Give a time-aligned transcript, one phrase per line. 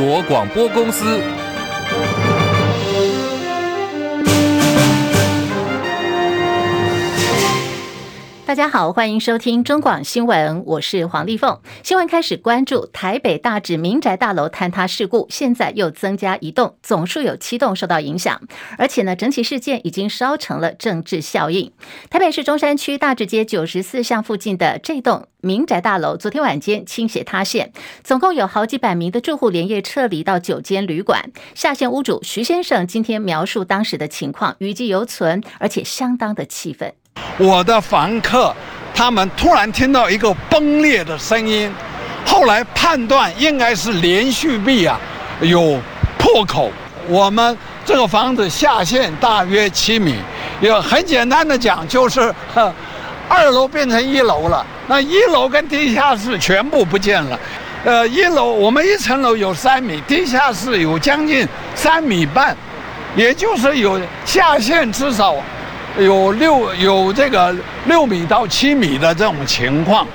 [0.00, 1.39] 国广播公司。
[8.60, 11.58] 大家好，欢迎收听中广新闻，我是黄丽凤。
[11.82, 18.38] 新闻开始关注台北大直民宅大楼坍塌事故，现在又增加一栋，总数有七栋受到影响，
[18.76, 21.72] 而且呢，整起事件已经烧成了政治效应。
[22.10, 27.72] 台北市中山区大直街九十四巷附近的这栋民宅大楼，昨天晚间倾斜塌陷，
[28.04, 31.30] 总共有好几百名的住户连夜撤离到九间旅馆。
[31.54, 36.92] 下线屋主徐先生今天描述当时的情况，余悸犹存，而且相当的气愤。
[37.36, 38.54] 我的房客，
[38.94, 41.72] 他们突然听到一个崩裂的声音，
[42.26, 44.98] 后来判断应该是连续壁啊
[45.40, 45.80] 有
[46.18, 46.70] 破口。
[47.08, 50.16] 我们这个房子下陷大约七米，
[50.60, 52.32] 也很简单的讲，就是
[53.28, 54.64] 二楼变成一楼了。
[54.86, 57.38] 那一楼跟地下室全部不见了。
[57.84, 62.54] 呃，一楼我们一层楼有三米，地下室有将近三米半，
[63.16, 65.34] 也就是有下陷至少。
[65.98, 67.54] 有六有这个
[67.86, 70.06] 六米到七米的这种情况。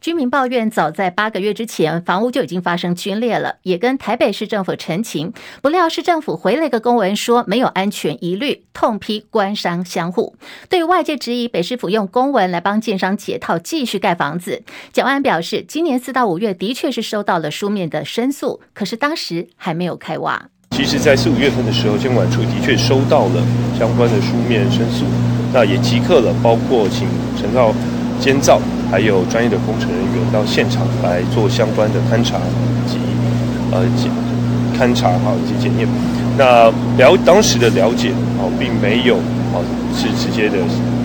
[0.00, 10.36] 居民抱怨，早在八个月之前，房屋就已经发生龟裂了，也跟台北市政府陈情，不料市政府回了一个公文说没有安全疑虑，痛批官商相护。
[10.68, 20.48] 对外界质疑北市府用公文来帮建商解套，继续盖房子，蒋万安表示，今年四到五月的确是收到了书面的申诉，可是当时还没有开挖。
[20.78, 23.42] 其实，在四五月份的时候，监管处的确收到了
[23.76, 25.04] 相关的书面申诉，
[25.52, 27.74] 那也即刻了，包括请陈造、
[28.20, 32.38] 监造，还有专业的工程人员到现场来做相关的勘查
[32.86, 32.96] 及
[33.72, 34.08] 呃检
[34.78, 35.88] 勘查哈以及检验。
[36.38, 39.16] 那了当时的了解啊，并没有
[39.50, 39.58] 啊
[39.92, 40.58] 是直接的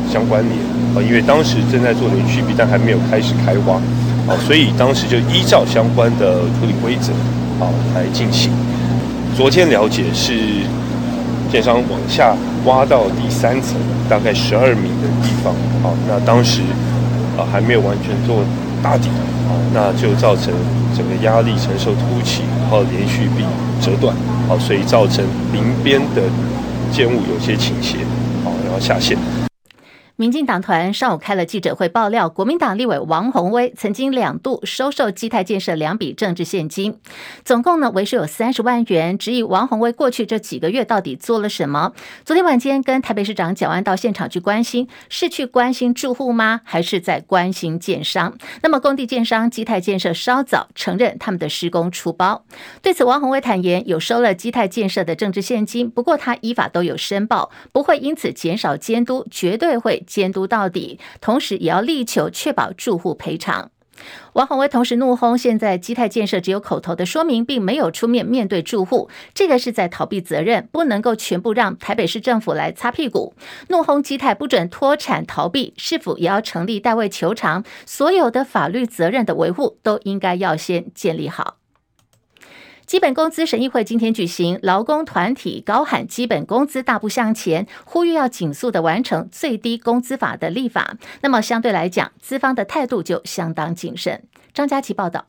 [0.07, 0.55] 相关联
[0.95, 3.77] 啊，因为当时正在做连续壁，但还没有开始开挖
[4.31, 7.11] 啊，所以当时就依照相关的处理规则
[7.59, 7.65] 啊
[7.95, 8.51] 来进行。
[9.35, 10.33] 昨天了解是
[11.51, 12.35] 建商往下
[12.65, 13.75] 挖到第三层，
[14.07, 16.61] 大概十二米的地方，啊，那当时
[17.35, 18.43] 啊还没有完全做
[18.81, 19.09] 打底，
[19.49, 20.53] 啊，那就造成
[20.95, 23.43] 整个压力承受凸起，然后连续壁
[23.81, 24.15] 折断，
[24.47, 26.21] 啊，所以造成临边的
[26.91, 27.97] 建物有些倾斜，
[28.45, 29.17] 啊，然后下陷。
[30.15, 36.99] 民进党团上午开了记者会，爆料国民党立委王鸿薇曾经两度收受基泰建设两笔政治现金，
[37.43, 39.17] 总共呢为数有三十万元。
[39.17, 41.93] 质疑王鸿薇过去这几个月到底做了什么？
[42.23, 46.61] 昨天晚间跟台北市长蒋万到现场去关心，是去关心住户吗？
[46.63, 48.37] 还是在关心建商？
[48.61, 52.45] 那么工地建商基泰建设稍早承认他们的施工出包。
[52.83, 60.01] 对此，王鸿薇坦言有收了基泰建设的政治现金，不过他依法都有申报，不会因此减少监督，绝对会。
[60.13, 63.71] 监督到底，同时也要力求确保住户赔偿。
[64.33, 73.33] 王鸿薇同时怒轰，现在基泰建设只有口头的说明，并没有出面面对住户，这个是在逃避责任，不能够全部让台北市政府来擦屁股。
[73.69, 77.63] 怒轰基泰不准脱产逃避，是否也要成立代位求偿？
[77.87, 81.57] 所有的法律责任的维护，都应该要先建立好。
[82.93, 90.95] 基本工资审议会今天举行，劳工团体高喊基本工资大步向前，呼吁要紧速的完成最低工资法的立法。
[91.21, 94.21] 那么相对来讲，资方的态度就相当谨慎。
[94.53, 95.25] 张佳琪报道。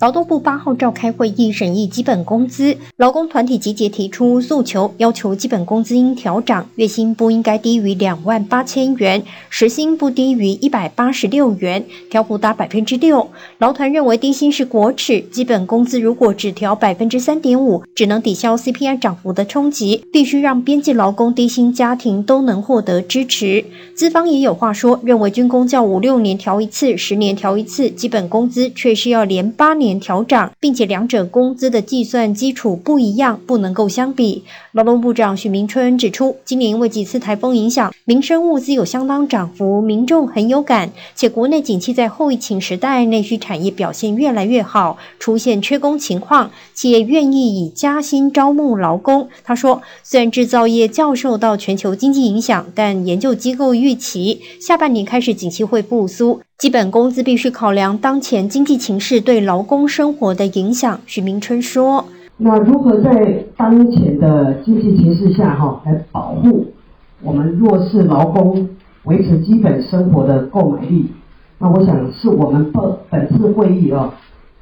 [0.00, 13.30] 劳动部八号召开会议审议基本工资，劳工团体集结提出诉求，要求基本工资应调涨，月薪不应该低于两万八千元，时薪不低于一百八十六元，调幅达百分之六。
[13.58, 23.64] 劳团认为低薪是国耻，基本工资如果只调百分之三点五，只能抵消 CPI 涨幅的冲击，必须让边际劳工低薪家庭都能获得支持。
[23.94, 29.91] 资方也有话说，认为军公教五六年调一次，十年调一次，基本工资却是要连八年。
[30.00, 34.44] 调涨，并且两者工资的计算基础不一样，不能够相比。
[34.72, 40.90] 劳动部长许明春指出，今年因为几次台风影响，民生物资有相当涨幅，民众很有感。
[41.14, 49.28] 且国内景气在后疫情时代，内需产业表现越来越好，出现缺工情况，企业愿意以加薪招募劳工。
[49.44, 56.40] 他说，虽然制造业较受到全球经济影响，但研究机构预期下半年开始景气会复苏。
[56.62, 61.00] 基本工资必须考量当前经济形势对劳工生活的影响。
[61.06, 62.06] 许明春说
[62.38, 66.72] ：“那如何在当前的经济形势下，哈，来保护
[67.20, 68.68] 我们弱势劳工，
[69.02, 71.10] 维持基本生活的购买力？
[71.58, 74.14] 那我想是我们本本次会议啊，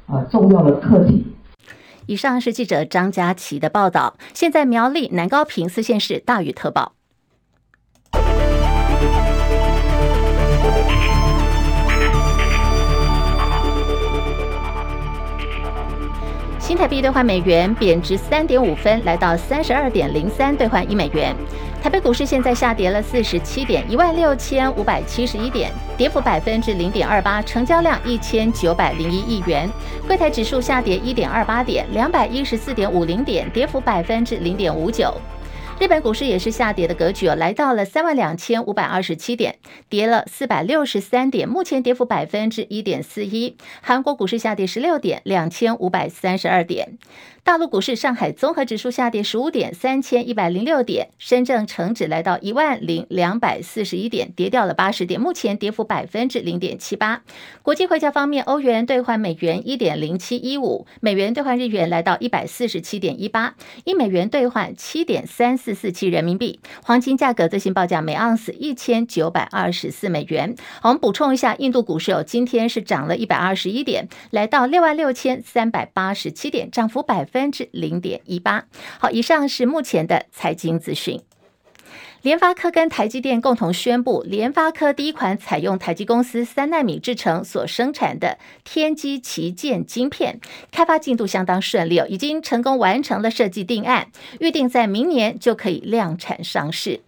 [0.07, 1.27] 啊重要的课题。”
[2.07, 4.15] 以上是记者张佳琪的报道。
[4.33, 6.93] 现在苗栗南高屏四县市大雨特报。
[16.71, 21.35] 新台币兑换美元贬值三点五分，来到三十二点零三兑换一美元。
[21.83, 29.69] 台北股市现在下跌了四十七点，一万六千五百七十一点，跌幅百分之零点二八，成交量一千九百零一亿元。
[30.07, 35.13] 柜台指数下跌一点二八点，两百一十四点五零点，跌幅百分之零点五九。
[35.81, 39.55] 日本股市也是下跌的格局哦，来到了三万两千五百二十七点，
[39.89, 43.57] 跌了四百六十三点，目前跌幅百分之一点四一。
[43.81, 46.99] 韩国股市下跌十六点，两千五百三十二点。
[47.43, 57.23] 大陆股市，上海综合指数下跌十五点，三千一百零六点；深圳成指来到一万零两百四十一点，跌掉了八十点，目前跌幅百分之零点七八。
[57.63, 63.55] 国际汇价方面，欧元兑换美元一点零七一五，美元兑换日元来到一百四十七点一八，
[63.85, 66.59] 一美元兑换七点三四四七人民币。
[66.83, 70.55] 黄金价格最新报价每盎司一千九百二十四美元。
[70.79, 78.65] 好，我们补充一下，印度股市哦，今天是涨了一百二十一点，来到六万六千三百八十七点，涨幅百分之零点一八。
[78.99, 81.21] 好，以上是目前的财经资讯。
[82.21, 90.39] 联发科跟台积电共同宣布，联发科第一款采用台积公司三纳米制程所生产的天玑旗舰晶片，
[90.71, 97.01] 开发进度相当顺利哦，已经成功完成了设计定案，预定在明年就可以量产上市。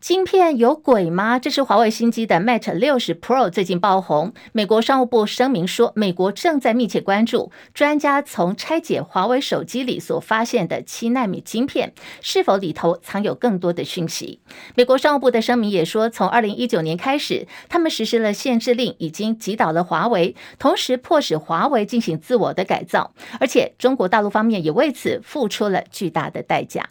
[0.00, 1.38] 晶片有鬼吗？
[1.38, 4.32] 这是华为新机的 Mate 60 Pro 最近爆红。
[4.52, 11.92] 美国商务部声明说，美国正在密切关注专家从拆解华为手机里所发现的七纳米晶片，
[12.22, 14.40] 是否里头藏有更多的讯息。
[14.74, 26.88] 美国商务部的声明也说，从二零一九年开始，他们实施了限制令，已经击倒了华为，同时迫使华为进行自我的改造，而且中国大陆方面也为此付出了巨大的代价。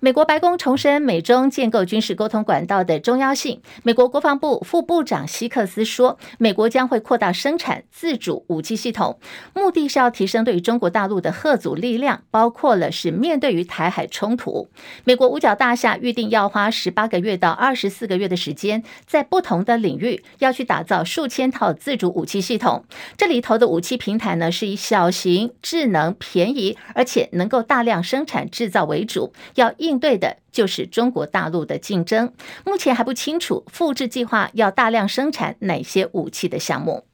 [0.00, 3.60] 美国白宫重申美中建构军事沟通管道的重要性。
[3.82, 9.18] 美国国防部副部长希克斯说，美国将会扩大生产自主武器系统，
[9.54, 14.68] 目的是要提升对于中国大陆的核阻力量，包括了是面对于台海冲突。
[15.02, 22.84] 美国五角大厦预定要花十八个月到二十四个月的时间，在不同的领域要去打造数千套自主武器系统。
[23.16, 29.87] 这里头的武器平台呢，是以小型、智能、便宜，而且能够大量生产制造为主，要一。
[29.88, 32.32] 应对的就是中国大陆的竞争，
[32.64, 37.07] 目前还不清楚复制计划要大量生产哪些武器的项目。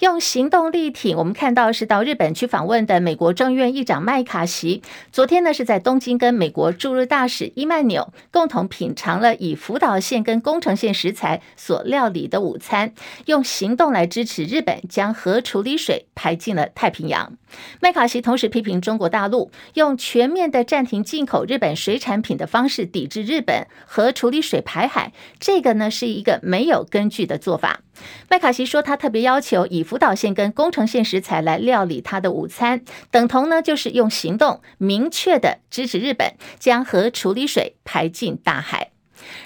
[0.00, 4.82] 用行动力挺，我们看到是到日本去访问的美国众议院议长麦卡锡。
[5.12, 12.92] 昨天呢是在东京跟美国驻日大使伊曼纽共同品尝了以福岛县跟宫城县食材所料理的午餐，
[13.26, 17.36] 用行动来支持日本将核处理水排进了太平洋。
[17.80, 27.83] 麦卡锡同时批评中国大陆用全面的暂停进口日本水产品的方式抵制日本核处理水排海，这个呢是一个没有根据的做法。
[28.28, 38.93] 麦卡锡说，他特别要求以福岛县跟宫城县食材来料理他的午餐，等同呢就是用行动明确的支持日本将核处理水排进大海。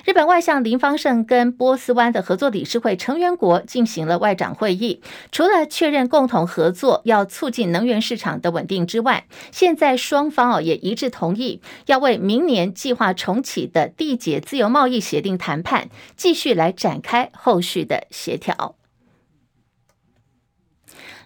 [0.05, 18.77] 日本外相林方胜跟波斯湾的合作理事会成员国进行了外长会议，除了确认共同合作要促进能源市场的稳定之外，现在双方哦也一致同意要为明年计划重启的缔结自由贸易协定谈判继续来展开后续的协调。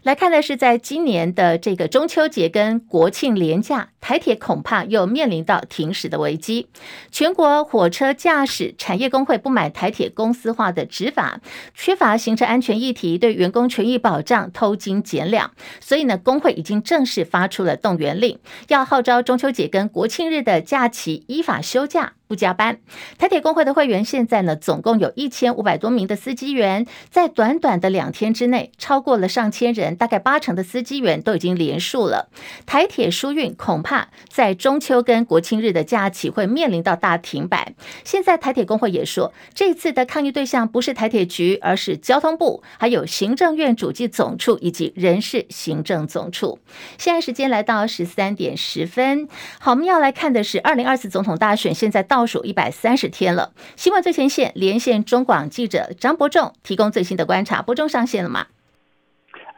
[0.02, 6.66] 来看的是，在今年的这个中秋节跟国庆连假，台铁恐怕又面临到停驶的危机。
[7.12, 11.40] 全国火车驾驶产业工会不满台铁公司化的执法，
[11.72, 22.14] 缺乏行车安全议题，对员工权益保障偷斤减两，所以呢，工会已经正式发出了动员令，要号召中秋节跟国庆日的假期依法休假。
[22.32, 22.78] 不加班，
[23.18, 32.30] 台铁工会的会员现在呢，总共有一千五百多名的司机员，在短短的两天之内，超过了上千人，大概八成的司机员都已经连署了。
[32.64, 37.74] 台铁疏运恐怕在中秋跟国庆日的假期会面临到大停摆。
[38.02, 46.58] 现在台铁工会也说，这次的抗议对象不是台铁局，而是交通部，还有行政院主计总处以及人事行政总处。
[46.96, 49.28] 现在时间来到十三点十分，
[49.60, 52.21] 好，我们要来看的是二零二四总统大选，现在到。
[52.22, 57.60] 倒数一百三十天了，新闻最前线连线中广记者张伯仲，提供最新的观察。
[57.62, 58.46] 伯仲上线了吗？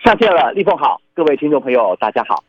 [0.03, 2.43] 上线了，立凤好，各位听众朋友，大家好。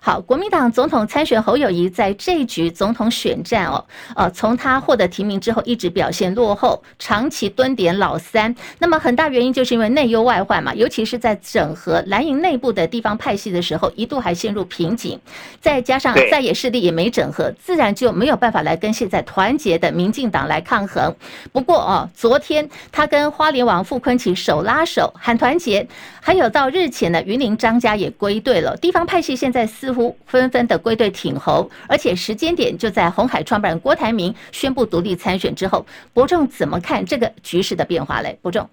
[0.00, 8.54] 好，国民党总统参选侯友谊在这一局总统选战哦，呃，从他获得提名之后一直表现落后，长期蹲点老三。
[8.78, 15.18] 那么很大原因就是因为内忧外患嘛，尤其是在整合蓝营内部的地方派系的时候，一度还陷入瓶颈。
[15.60, 21.12] 再加上在野势力也没整合，自然就没有办法来跟现在团结的民进党来抗衡。
[21.52, 25.84] 不过哦，昨天他跟花莲王傅昆萁手拉手喊团结，
[26.20, 29.55] 还有到日前呢，云林张家也归队了，地方派系现在。
[29.56, 35.86] 在似乎纷纷的归队挺侯，而且时间点就在红海创办人郭台铭宣布独立参选之后。
[36.12, 38.38] 伯仲怎么看这个局势的变化嘞？
[38.42, 38.68] 伯仲，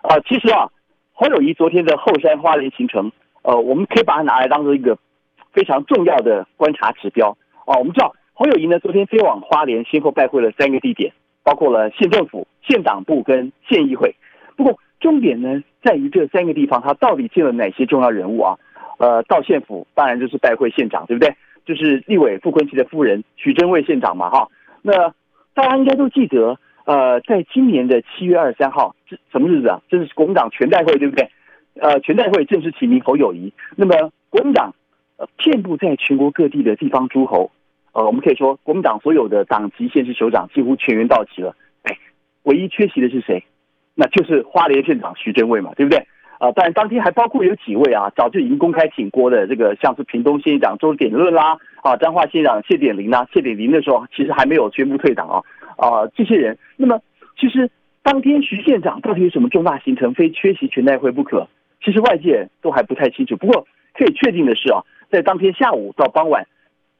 [0.00, 0.66] 啊，其实啊，
[1.12, 4.96] 侯友谊昨天的后山花莲行程，呃，我们可以把它拿来当做一个
[5.52, 7.76] 非常重要的观察指标啊。
[7.76, 14.16] 我们知道侯友宜呢，昨天飞往花莲，先后拜会了三个地点，包括了县政府、县党部跟县议会。
[14.56, 18.56] 不过重点呢，在于这三个地方，他到底见了哪些重要人物啊？
[19.02, 21.34] 呃，到县府当然就是拜会县长，对不对？
[21.64, 24.48] 就是立委傅崐萁的夫人许榛蔚县长嘛，哈。
[24.80, 25.12] 那
[25.54, 29.80] 大家应该都记得，呃，在今年的七月二十三号，这什么日子啊？
[29.88, 31.28] 这是国民党全代会，对不对？
[31.80, 33.52] 呃，全代会正式提名侯友谊。
[33.74, 34.72] 那么国民党
[35.16, 37.50] 呃，遍布在全国各地的地方诸侯，
[37.94, 41.56] 呃，我们可以说国民党所有的党籍县市首长几乎全员到齐了。
[41.82, 41.98] 哎，
[42.44, 43.42] 唯一缺席的是谁？
[43.96, 46.06] 那就是花莲县长许榛蔚嘛，对不对？
[46.42, 55.38] 啊、呃，当然当天还包括有几位啊，早就已经公开挺郭的，这个像是屏东县长周点论啦，啊，彰化县长谢点林啦，谢点林的时候其实还没有宣布退党啊，
[55.76, 57.00] 啊，这些人，那么
[57.38, 57.70] 其实
[58.02, 61.46] 当天徐县长到底有什么重大行程，非缺席全代会不可？
[61.80, 63.36] 其实外界都还不太清楚。
[63.36, 64.82] 不过可以确定的是啊，
[65.12, 66.48] 在当天下午到傍晚，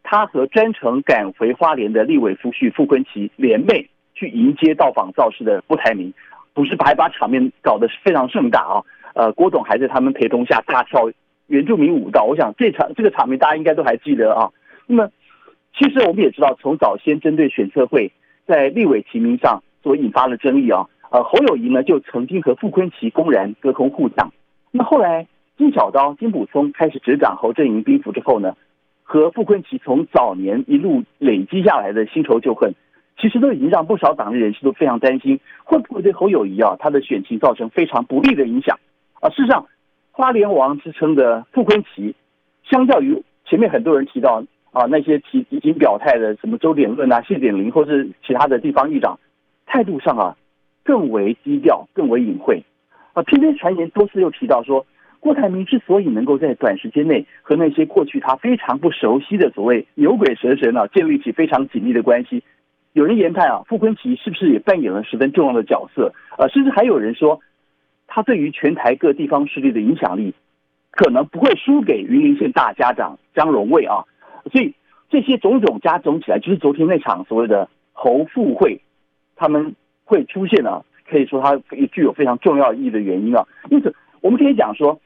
[0.04, 6.14] 他和专程赶回花莲的立委夫婿傅昆萁联袂去迎接到访造势的郭台铭。
[6.54, 8.84] 不是还把场面搞得非常盛大啊！
[9.14, 11.10] 呃，郭董还在他们陪同下大跳
[11.46, 14.50] 原住民舞蹈，我想这场这个场面大家应该都还记得啊。
[14.86, 15.10] 那么，
[15.76, 18.12] 其实我们也知道，从早先针对选测会
[18.46, 24.32] 在立委提名上所引发的争议啊，呃，侯友谊呢就曾经和傅昆奇公然隔空互呛。
[24.70, 25.26] 那后来
[25.58, 28.56] 金小刀金溥聪开始执掌侯阵营兵符之后呢，
[29.02, 32.72] 和傅昆奇从早年一路累积下来的新仇旧恨。
[33.18, 38.78] 其实都已经让不少党内人士都非常担心，会不会对侯友谊啊他的选情造成非常不利的影响
[39.22, 39.30] 啊？
[39.30, 39.66] 事实上，
[40.10, 42.12] 花莲王之称的傅昆萁，
[42.68, 49.18] 相较于前面很多人提到啊那些提已经表态的什么周点论啊、谢点林或是其他的地方议长，
[49.64, 50.36] 态度上啊
[50.84, 52.62] 更为低调、更为隐晦
[53.14, 53.22] 啊。
[53.22, 54.84] 偏偏传言多次又提到说，
[55.20, 62.42] 郭台铭之所以能够在短时间内和那些过去他非常不熟悉的所谓牛鬼蛇神啊建立起非常紧密的关系。
[62.92, 66.12] 有人研判啊，傅昆萁是不是也扮演了十分重要的角色？
[66.36, 67.40] 呃，甚至还有人说，
[68.14, 70.34] 他对于全台各地方势力的影响力，
[70.90, 74.04] 可能不会输给云林县大家长张荣卫啊。
[74.52, 74.74] 所以
[75.08, 78.82] 这些种种加总起来，就是昨天那场所谓的侯傅会，
[79.34, 83.46] 他们会出现啊，可以说它也具有非常重要意义的原因啊。
[83.70, 85.00] 因此，我们可以讲说，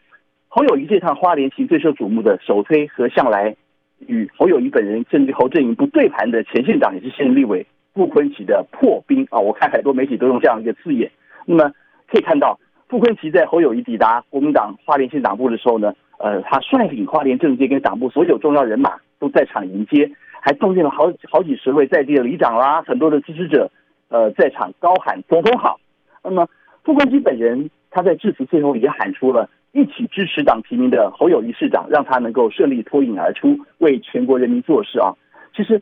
[0.48, 3.54] 侯友谊这趟花莲行最受瞩目的，首推和向来
[4.00, 7.64] 与侯友谊本人甚至侯振营不对盘的前县长也是现任立委。
[7.94, 11.08] 傅昆萁的破冰啊，我看很多媒体都用这样一个字眼。
[11.44, 11.70] 那么
[12.08, 12.58] 可以看到，
[12.88, 23.70] 傅昆萁在侯友谊抵达国民党花莲县党部的时候呢，呃，他率领花莲政界跟党部所有重要人马都在场迎接，还动员了好好几十位在地的里长啦，很多的支持者，
[24.08, 25.78] 呃，在场高喊“总统好”。
[26.22, 26.48] 那么
[26.84, 35.14] 傅昆萁本人他在致辞最后也喊出了一起支持党提名的侯友谊市长，让他能够顺利脱颖而出，为全国人民做事啊。
[35.54, 35.80] 其实。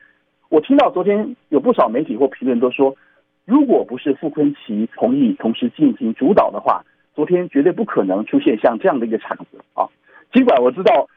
[0.50, 2.94] 我听到昨天有不少媒体或评论都说，
[3.44, 6.84] 如果不是傅昆萁同意同时进行主导的话，
[7.14, 9.86] 昨天绝对不可能出现像这样的一个场子啊。
[10.32, 11.08] 尽管我知道，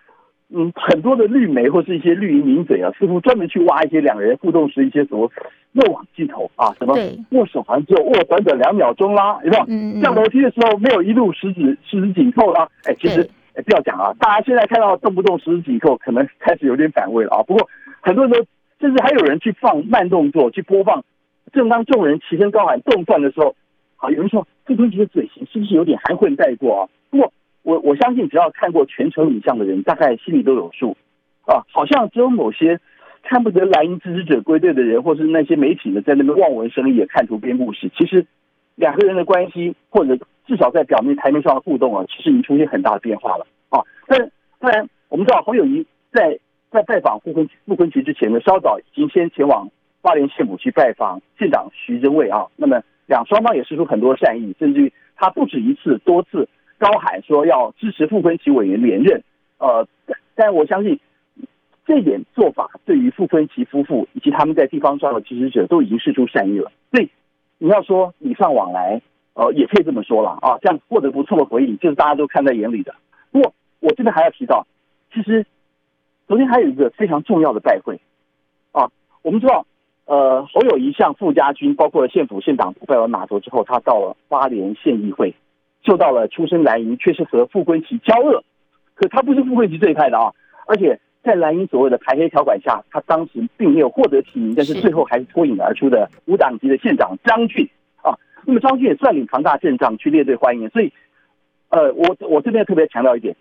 [0.53, 5.31] 嗯，很多的绿媒或是一些绿营名嘴啊，似乎专门去挖一些两人互动时一些什么
[5.73, 6.95] 漏网镜头啊，什么
[7.31, 9.57] 握手好像只有握短短两秒钟啦，有没
[9.95, 10.01] 有？
[10.01, 12.67] 上楼梯的时候没有一路十指十指紧扣啦。
[12.85, 17.43] 哎，其实哎不要讲啊，大家现在看到动不动十指紧扣，可能开始有点反胃了啊。
[17.43, 17.67] 不过
[18.01, 18.45] 很多人都。
[18.79, 21.03] 甚至还有人去放慢动作去播放，
[21.51, 23.55] 正当众人齐声高喊动断的时候，
[23.97, 26.89] 好，有人说傅崐萁的嘴型是不是有点含混带过啊？
[27.09, 30.95] 不过我我相信，只要看过全程影像的人，大概心里都有数
[31.45, 31.65] 啊。
[31.73, 32.79] 好像只有某些
[33.23, 37.91] 看不得蓝营支持者归队的人，或是那些媒体呢，在那边望文生义，看图编故事。
[37.97, 38.25] 其实
[38.75, 43.83] 两个人的关系，或者至少在表面台面上的互动啊，其实已经出现很大的变化了啊。
[44.07, 46.39] 但当然，我们知道侯友谊在。
[46.69, 52.45] 在拜访傅崐傅崐萁之前呢，稍早已经先前往花莲县府去拜访县长徐榛蔚啊。
[52.57, 56.47] 那么两双方也释出很多善意，甚至于他不止一次、多次
[56.77, 59.23] 高喊说要支持傅崐萁委员连任。
[59.57, 59.87] 呃，
[60.35, 60.99] 但我相信
[61.85, 66.71] 这点做法对于傅崐萁夫妇以及他们在地方上的支持者都已经释出善意了。
[66.91, 67.09] 所以
[67.57, 69.01] 你要说礼尚往来，
[69.33, 70.59] 呃，也可以这么说了啊。
[70.61, 72.93] 这样获得不错的回应，就是大家都看在眼里的。
[73.31, 74.67] 不过我这边还要提到，
[75.13, 75.45] 其实。
[76.27, 78.01] 昨天还有一个非常重要的拜会，
[78.73, 79.65] 啊，我们知道，
[80.07, 85.35] 呃，侯友宜向傅家军，包括了县府、县党部拜完码头之后，他到了花莲县议会，
[85.85, 88.41] 受到了出身蓝营却是和傅崐萁交恶，
[88.95, 90.31] 可他不是傅崐萁这一派的啊，
[90.65, 97.69] 而且在蓝营所谓的排黑条款下，他当时并没有获得提名，但是最后还是脱颖而出的无党籍的县长张俊。
[98.01, 98.17] 啊。
[98.45, 100.93] 那么张俊也率领庞大阵仗去列队欢迎，所以
[101.67, 103.35] 呃，我我这边特别强调一点，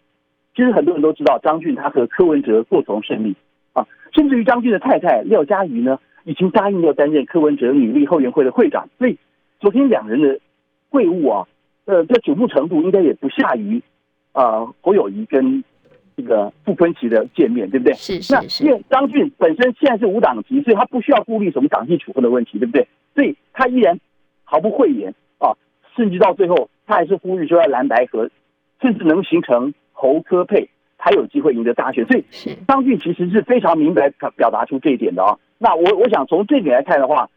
[0.57, 3.37] 其实很多人都知道张俊他和柯文哲共同胜利。
[3.73, 9.17] 啊，甚至于张俊的太太廖家瑜呢，已经答应要担任柯文哲女力后援会的会长，所以
[9.61, 10.41] 昨天两人的
[10.91, 11.49] 会晤啊，
[11.85, 13.81] 呃，这瞩目程度应该也不下于
[14.33, 15.63] 啊、呃、侯友谊跟
[16.17, 17.95] 这个傅昆萁的见面，对不对？
[17.95, 18.65] 是是是。
[18.65, 22.89] 那因为张俊本身现在是无党籍，所以他不需要顾虑什么党纪处分的问题，对不对？
[23.15, 24.01] 所以他依然
[24.43, 25.55] 毫不讳言啊，
[25.95, 28.29] 甚至到最后他还是呼吁说要蓝白合，
[28.83, 30.69] 甚至能形成侯柯配，
[30.99, 32.05] 才有机会赢得大选。
[32.07, 32.25] 所以
[32.67, 35.39] 张俊其实是非常明白表达出这一点的啊。
[35.59, 37.29] 那我我想从这点来看的话，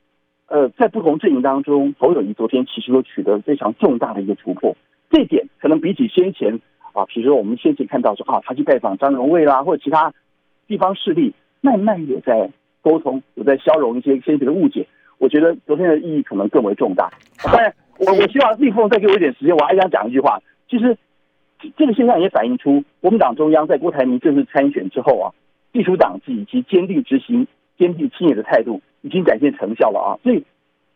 [0.48, 4.76] 呃，在不同阵营当中，侯友谊昨天其实都取得了非常重大的一个突破。
[5.10, 6.60] 这点可能比起先前
[6.94, 10.14] 啊，比如说我们先前看到说啊，他去拜访张荣卫啦，或者其他
[10.68, 12.50] 地方势力，慢慢有在
[12.82, 14.86] 沟通，有在消融一些先前的误解。
[15.18, 17.10] 我觉得昨天的意义可能更为重大。
[17.44, 20.40] 当然，我我希望立峰再给我一点时间，我还想讲一句话。
[20.70, 20.98] 其实
[21.78, 25.32] 这个现象也反映出国民党中央在郭台铭正式参选之后啊，
[25.72, 27.48] 地出党纪以及坚定执行。
[27.80, 30.20] 坚定亲野的态度已经展现成效了啊！
[30.22, 30.44] 所以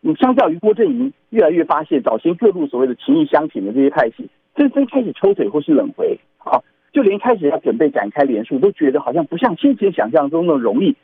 [0.01, 6.59] 你相较于郭振营，越来越发现早先各路所谓的情谊相挺的这些派系，纷纷开始抽腿或是冷回啊！
[6.91, 10.95] 就连开始要准备展开连署，都觉得好像不像先前想象中那么容易。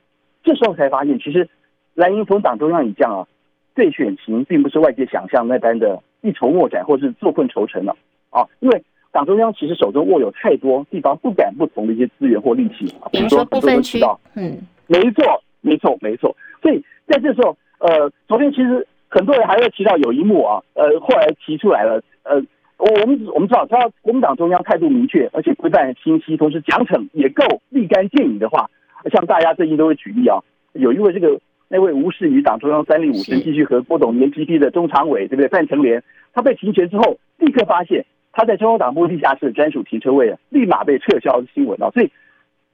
[0.43, 1.50] 这时候才发现，其实
[1.95, 3.27] 蓝营从党中央以降啊，
[3.74, 7.95] 对选情并不是外界想象那般的一筹莫展或是坐困愁城了
[8.29, 8.45] 啊！
[8.59, 14.00] 因为党中央其实手中握有太多地方不敢不从的一些资源或利器，比如说部分区，
[14.36, 14.57] 嗯，
[14.88, 15.41] 没错。
[15.62, 16.36] 没错，没错。
[16.62, 22.36] 所以在这时候，呃，昨天其实很多人还会提到有一幕啊，呃，后来提出来了，呃，
[22.78, 28.70] 我我们我们知道，只要国民党中央态度明确，而且规范清晰，同时奖惩也够立竿见影的话，
[29.12, 30.40] 像大家最近都会举例啊，
[30.74, 35.48] 有一位这个那位无视于党中央三令五申继续和郭董连 P P 的中常委，对不对？
[35.48, 42.12] 范成莲，他被停权之后，立刻发现他在中央党部地下室专属停车位啊，立马被撤销新闻啊，所以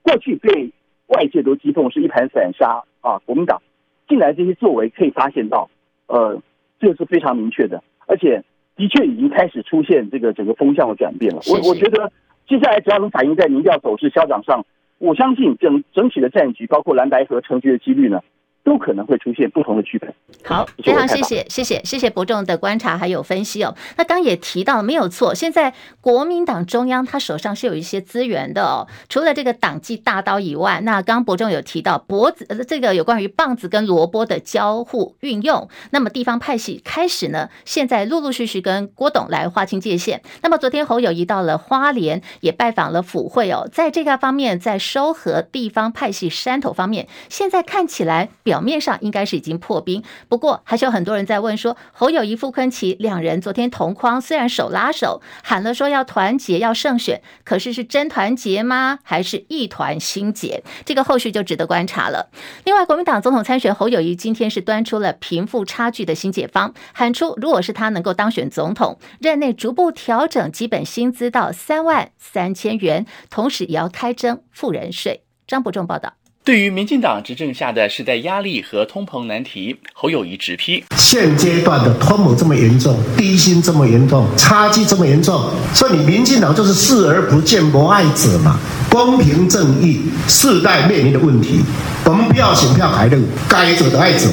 [0.01, 0.71] 过去被。
[1.07, 3.19] 外界都激动是一盘散沙啊！
[3.25, 3.61] 国民党
[4.07, 5.69] 进来这些作为可以发现到，
[6.07, 6.41] 呃，
[6.79, 8.43] 这个是非常明确的，而且
[8.75, 11.41] 的确已经开始出现这个整个风向的转变了。
[11.47, 12.11] 我我觉得
[12.47, 14.65] 接下来只要能反映在民调走势、消长上，
[14.97, 18.21] 我相信整整体的战局，包括蓝白和成局的几率呢，
[18.65, 20.13] 都可能会出现不同的剧本。
[20.43, 23.75] 好，非常谢谢，谢谢，谢谢伯仲的观察还有分析哦。
[23.95, 28.87] 那刚也提到没有错，现在国民党中央他手上是有一些资源的哦。
[29.07, 35.69] 除了这个党纪大刀以外，那刚伯仲有提到脖子这个有关于棒子跟萝卜的交互运用。
[35.91, 40.23] 那么地方派系开始呢，现在陆陆续续跟郭董来划清界限。
[40.41, 48.54] 那么昨天侯友宜到了花莲，也拜访了府会哦，在这个方面，在收合地方派系山头方面，现在看起来表。
[48.55, 58.99] 表面上应该是已经破冰，不过还是有很多人在问说，侯友谊、傅昆萁两人昨天同框，虽然手拉手喊了说要团结、要胜选，可是是真团结吗？
[59.03, 60.63] 还是一团心结？
[60.85, 62.29] 这个后续就值得观察了。
[62.63, 75.25] 另外，国民党总统参选侯友谊今天是端出了贫富差距的新解方，喊出如果是他能够当选总统，任内逐步调整基本薪资到三万三千元，同时也要开征富人税。
[75.45, 76.13] 张伯仲报道。
[76.45, 88.59] 对于民进党执政下的世代压力和通膨难题，侯友宜直批：现阶段的通膨这么严重，低薪这么严重，差距这么严重，所以你民进党就是视而不见，不爱者嘛。
[88.91, 91.61] 公平正义，世代面临的问题，
[92.03, 94.29] 我们不要选票排路，该走的爱走，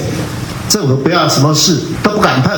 [0.69, 2.55] 政府不要什么事都不敢碰，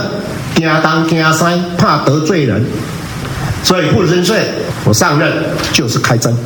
[0.56, 1.44] 惊东惊西，
[1.78, 2.66] 怕得罪人，
[3.62, 4.46] 所以富人税，
[4.84, 5.32] 我上任
[5.72, 6.36] 就是开征。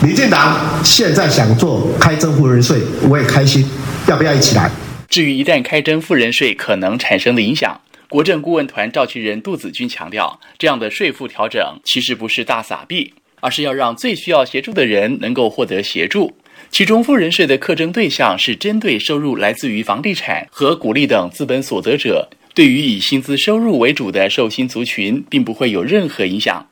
[0.00, 2.78] 民进党现在想做开征富人税，
[3.10, 3.66] 我也开心，
[4.06, 4.70] 要不要一起来？
[5.08, 16.36] 至于一旦开征富人税可能产生的影响，国政顾问团召集人杜子君强调，这样的税负调整其实不是大撒币，而是要让最需要协助的人能够获得协助。
[16.70, 26.64] 其中富人税的课征对象是针对收入来自于房地产和股利等资本所得者，对于以薪资收入为主的受薪族群，并不会有任何影响。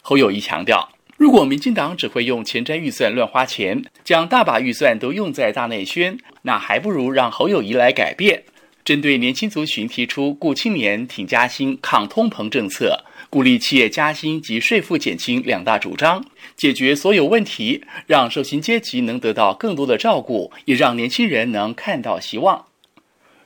[0.00, 0.88] 侯友谊强调。
[1.22, 8.42] 如果民进党只会用前瞻预算乱花钱，将大把预算都用在大内宣，那还不如让侯友宜来改变。
[8.84, 16.24] 针对年轻族群提出顾青年、挺加薪、抗通膨政策，鼓励企业加薪及税负减轻两大主张，
[16.56, 22.64] 解决所有问题，让受薪阶级能得到更多的照顾，也让年轻人能看到希望。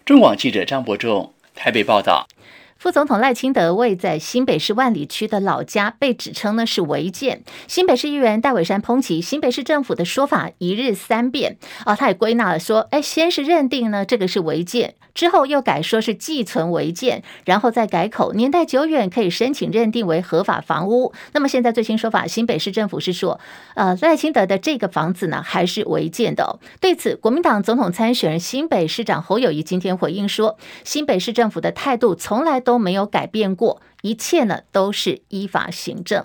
[0.06, 2.26] 中广记者张伯仲台北报道。
[2.78, 21.14] 副总统赖清德位在新北市万里区的老家被指称呢是违建，新北市议员戴伟山抨击新北市政府的说法一日三变啊，他也归纳了说，哎，先是认定呢这个是违建，之后又改说是寄存违建，然后再改口年代久远可以申请认定为合法房屋。
[21.32, 23.40] 那么现在最新说法，新北市政府是说，
[23.74, 26.58] 呃赖清德的这个房子呢还是违建的。
[26.78, 36.24] 对此，国民党总统参选人新北市长侯友谊今天回应说，新北市政府的态度从来都没有改变过，一切呢都是依法行政。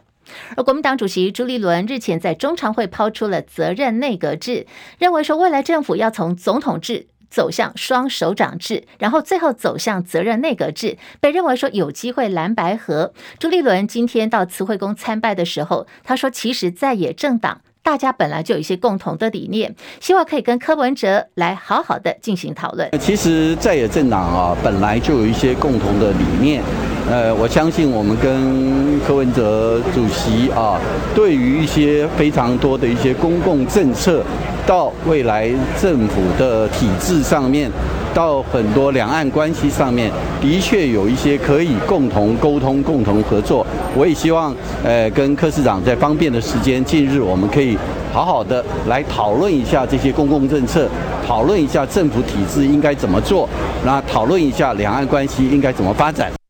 [0.58, 4.66] 而国民党主席朱立伦日前在中常会抛出了责任内阁制，
[4.98, 13.14] 认为说未来政府要从总统制走向双首长制，然后最后走向责任内阁制，被认为说有机会蓝白合。
[13.38, 17.62] 朱立伦今天到慈惠宫参拜的时候，他说其实在野政党。
[17.84, 22.90] 大家本来就有一些共同的理念，希望可以跟柯文哲来好好的进行讨论。
[23.00, 26.62] 其实在野政党啊，本来就有一些共同的理念。
[27.10, 30.80] 呃，我相信我们跟柯文哲主席啊，
[31.16, 34.24] 对于一些非常多的一些公共政策，
[34.66, 37.72] 到未来政府的体制上面。
[38.14, 43.66] 到很多两岸关系上面，的确有一些可以共同沟通、共同合作。
[43.96, 47.78] 我也希望，呃，跟柯市长在方便的时间，近日我们可以
[48.12, 50.90] 好好的来讨论一下这些公共政策，
[51.26, 53.48] 讨论一下政府体制应该怎么做，
[53.86, 56.41] 那讨论一下两岸关系应该怎么发展。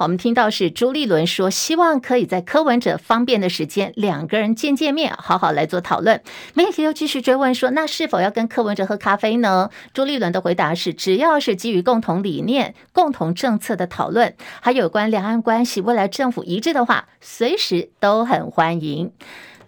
[0.00, 6.22] 我们听到是朱立伦说，希望可以在柯文哲方便的时间，两个人见见面，好好来做讨论。
[6.54, 9.68] 媒体又继续追问说，那是否要跟柯文哲喝咖啡呢？
[9.92, 19.12] 朱立伦的回答是，只要是基于共同理念、共同政策的讨论，还有关两岸关系未来政府一致的话，随时都很欢迎。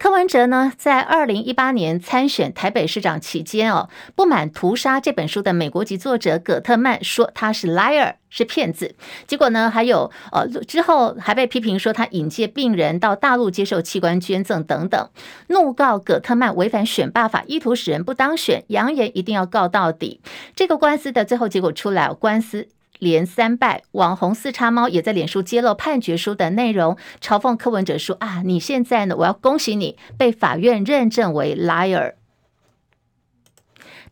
[0.03, 8.97] 柯文哲呢，在二零一八年参选台北市长期间哦，不满《屠杀》这本书的美国籍作者葛特曼说他是 liar 是骗子，
[9.29, 15.09] 结果呢，还有呃之后还被批评说他引介病人到大陆接受器官捐赠等等，
[15.47, 20.21] 怒告葛特曼违反选罢法，意图使人不当选，扬言一定要告到底。
[20.57, 22.67] 这个官司的最后结果出来，官司。
[23.03, 29.17] 连三败，网红四叉猫也在脸书揭露判决书的内容，嘲讽柯文哲说：“啊，你现在呢？
[29.17, 32.13] 我要恭喜你被法院认证为 liar。”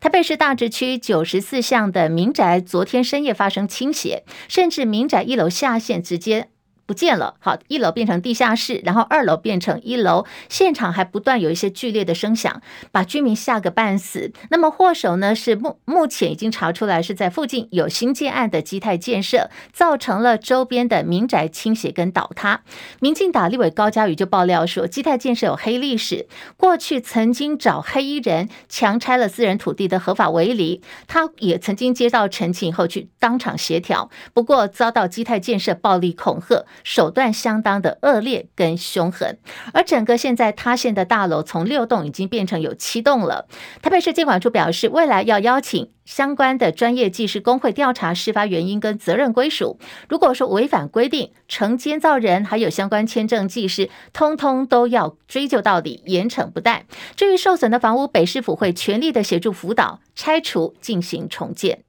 [0.01, 6.49] 台北市大直区九十四巷的民宅昨天深夜发生倾斜，甚至民宅一楼下线直接。
[6.91, 14.33] 不见了，好，一楼变成地下室，然后二楼变成一楼，现场还不断有一些剧烈的声响，把居民吓个半死。
[14.49, 15.33] 那么祸首呢？
[15.33, 22.59] 是目目前已经查出来是在附近有新建案的基泰建设，造成了周边的民宅倾斜跟倒塌。
[22.99, 26.27] 民进党立委高嘉瑜就爆料说，基泰建设有黑历史，
[26.57, 36.65] 过去曾经找黑衣人强拆了私人土地的合法围篱，他也曾经接到陈情以后去当场协调，不过遭到基泰建设暴力恐吓。
[36.83, 39.37] 手段相当的恶劣跟凶狠，
[39.73, 43.47] 而整个现在塌陷的大楼从六栋已经变成有七栋了。
[43.81, 49.79] 台北市监管处表示，未来要邀请相关的专业技师工会调查事发原因跟责任归属。
[50.09, 56.85] 如果说违反规定，承建造人还有相关签证技师，通通都要追究到底，严惩不贷。
[57.15, 61.83] 至于受损的房屋，北市府会全力的协助辅导、拆除、进行重建。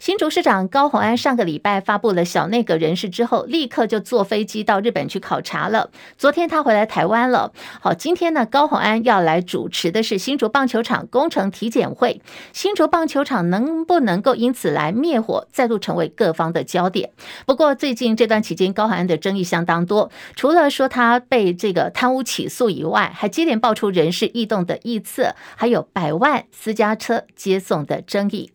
[0.00, 5.90] 新竹市长高虹安上个礼拜发布了小内阁人事之后，立刻就坐飞机到日本去考察了。
[6.16, 7.52] 昨天他回来台湾了。
[7.82, 12.22] 好，今天呢，高虹安要来主持的是新竹棒球场工程体检会。
[12.54, 17.10] 新竹棒球场能不能够因此来灭火，再度成为各方的焦点。
[17.44, 28.50] 不过最近这段期间，高虹安的争议相当多，除了说他被这个贪污起诉以外，还接连爆出人事异动的臆测，还有百万私家车接送的争议。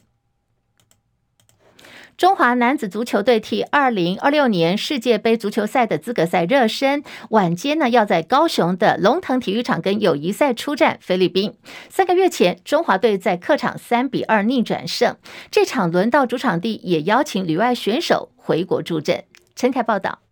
[2.18, 11.54] 中华男子足球队替二零二六年世界杯足球赛的资格赛热身，晚间呢要在高雄的龙腾体育场跟友谊赛出战菲律宾。
[11.90, 15.18] 三个月前，中华队在客场三比二逆转胜，
[15.52, 19.26] 这场轮到主场地也邀请旅外选手回国助阵。
[19.54, 20.25] 陈凯报道。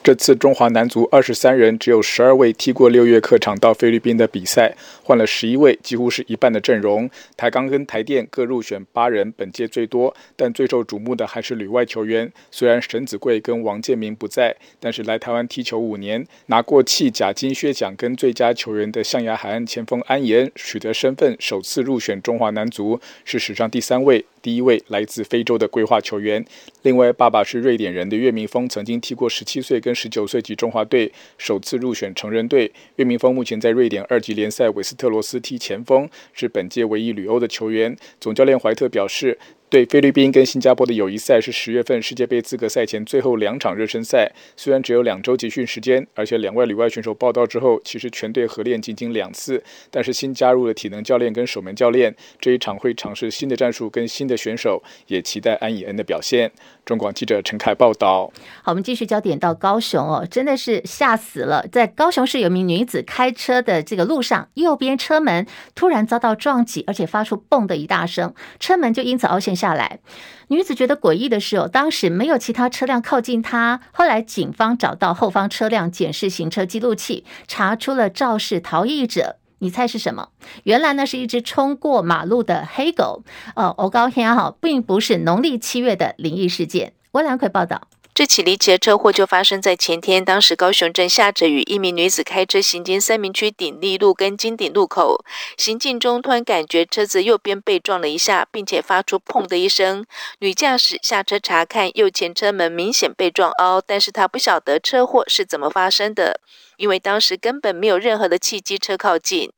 [0.00, 7.10] 这次中华男足二十三人只有十二位踢过六月客场到菲律宾的比赛，换了十一位，几乎是一半的阵容。
[7.36, 12.32] 台钢跟台电各入选八人，本届最多，但最受瞩目的还是旅外球员。
[12.50, 24.24] 虽然沈子贵跟王建民不在，但是来台湾踢球五年，拿过气甲金靴奖跟最佳球员的象牙海岸前锋安岩取得身份，首次入选中华男足，是史上第三位。
[24.42, 26.44] 第一位来自非洲的规划球员，
[26.82, 32.72] 另外爸爸是瑞典人的岳明峰，曾经踢过十七岁跟十九岁级中华队，首次入选成人队。
[32.96, 37.96] 岳明峰目前在瑞典二级联赛韦斯特罗斯踢前锋，是本届唯一旅欧的球员。
[38.20, 39.38] 总教练怀特表示。
[39.70, 49.62] 对菲律宾跟新加坡的友谊赛是十月份世界杯资格赛前最后两场热身赛，虽然只有两周集训时间，而且两位旅外选手报到之后，其实全队合练仅仅两次。
[49.90, 56.50] 但是新加入的体能教练跟守门教练这一场会尝试新的战术跟新的选手，也期待安以恩的表现。
[56.86, 58.32] 中广记者陈凯报道。
[58.62, 69.57] 好，我们继续焦点到高雄哦，真的是吓死了，在高雄市有名女子开车的这个路上，右边车门突然遭到撞击，而且发出“嘣”的一大声，车门就因此凹陷。
[69.58, 69.98] 下来，
[70.46, 73.80] 女子觉得诡异的是哦，当时没有其他车辆靠近她。
[73.92, 79.36] 后来警方找到后方车辆检视行车记录器，查出了肇事逃逸者。
[79.58, 80.28] 你猜是什么？
[80.62, 83.24] 原来呢是一只冲过马路的黑狗。
[83.56, 86.92] 哦，我高天啊，并不是农历七月的灵异事件。
[87.10, 87.88] 温兰奎报道。
[88.18, 95.24] 这起离奇的车祸就发生在前天，当时高雄正下着雨，一名女子开车行经三民区鼎立路跟金鼎路口，
[95.56, 100.04] 行进中突然感觉车子右边被撞了一下，并且发出“砰”的一声。
[100.40, 106.40] 女驾驶下车查看，右前车门明显被撞凹，但是她不晓得车祸是怎么发生的，
[106.76, 109.52] 因为当时根本没有任何的汽机车靠近。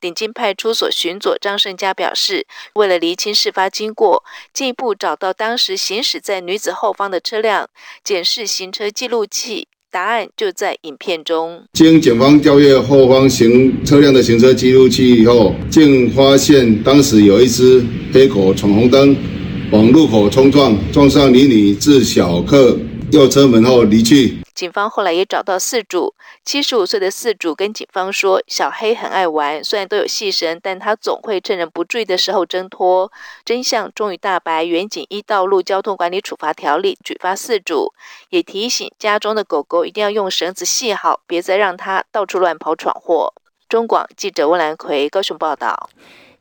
[0.00, 4.22] 顶金派出所巡佐张胜佳表示，为了厘清事发经过，
[4.52, 7.68] 进一步找到当时行驶在女子后方的车辆，
[8.02, 11.64] 检视行车记录器，答案就在影片中。
[11.72, 19.16] 经警方调阅后方行车辆的行车记录器以后，竟发现当时有一只黑狗闯红灯，
[19.70, 22.76] 往路口冲撞，撞上女女至小客
[23.12, 24.38] 右车门后离去。
[24.54, 26.14] 警方后来也找到四主，
[26.44, 33.10] 七十五岁的四主跟警方说：“小黑很爱玩，虽然都有细绳，但他总会趁人不注意的时候挣脱。”
[33.44, 37.92] 真相终于大白，员警依道路交通管理处罚条例举发四主，
[38.30, 43.34] 也提醒家中的狗狗一定要用绳子系好，别再让它到处乱跑闯祸。
[43.68, 45.90] 中广记者温兰奎高雄报道。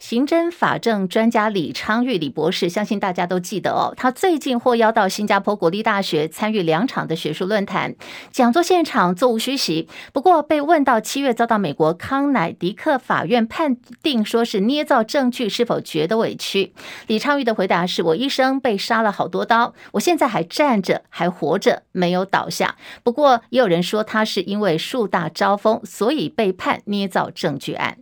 [0.05, 3.93] 刑侦法政专家李昌钰李博士，相信大家都记得哦。
[3.95, 7.95] 他最近获邀到新加坡国立大学参与两场的学术论坛，
[8.29, 9.87] 讲座现场座无虚席。
[10.11, 16.73] 不过被问到七月遭到美国康乃狄克法院判定说是捏造证据，是否觉得委屈？
[17.07, 22.75] 李昌钰的回答是：我一生被杀了好多刀，我现在还站着，还活着，没有倒下。
[23.03, 27.99] 不过也有人说他是因为树大招风，所以被判捏造证据案。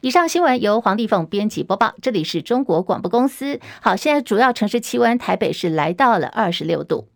[0.00, 3.58] 以上新闻由黄丽凤编辑播报，这里是中国广播公司。
[3.82, 7.08] 好，现在主要城市气温，台北是来到了二十六度。